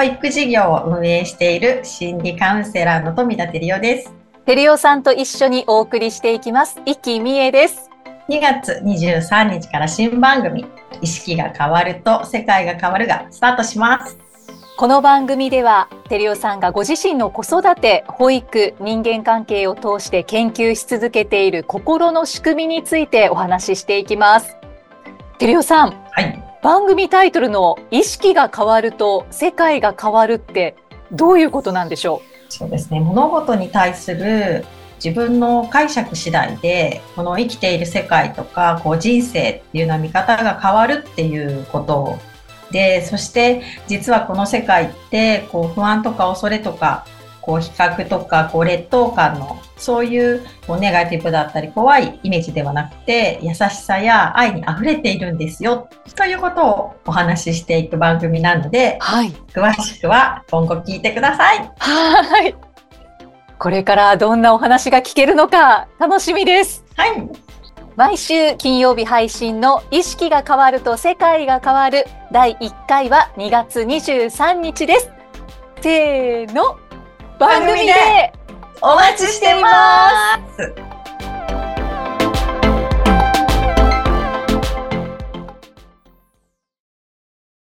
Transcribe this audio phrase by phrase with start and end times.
[0.00, 4.14] 保育事業を運営している心理カウンセラーの富田照代です。
[4.46, 6.80] 照代さんと一緒にお送りしていきます。
[6.86, 7.90] 生きみえです。
[8.30, 10.64] 2月23日から新番組
[11.02, 14.16] 意識が変わると世界が変わるがスタートします。
[14.78, 24.56] この番組では照代さんがご自身の子育て、保育、人間関係を通して研究し続けている心の仕組みについてお話ししていきます。
[25.40, 26.09] 照代さん、はい、
[26.62, 30.76] 番組タイトルの意識が変わると世界が変わるって
[31.10, 32.52] どういうことなんでしょう？
[32.52, 33.00] そうですね。
[33.00, 34.66] 物事に対する
[35.02, 42.18] 自分の解釈次第でこの生きている世界とかこう人生っていうような見方が変わるっていうこと
[42.70, 47.06] でそして実はこの世界ってこう不安とか恐れとか
[47.42, 61.70] こう比較とかこう劣等感のそういうこうネガティブだったり怖いイメージではなくて優しさや愛に溢れているんですよということをお話ししていく番組なので、はい、詳しくは今後聞いてください。
[61.78, 62.54] はい
[63.58, 66.82] これからどんなお話が聞けるのか楽しみです。
[66.96, 67.28] はい。
[67.94, 75.10] 毎週金曜日配信の意識が変わると世界が変わる第1回は2月23日です。
[75.82, 76.78] せーの。
[77.40, 77.94] 番組で
[78.82, 80.89] お待ちしています。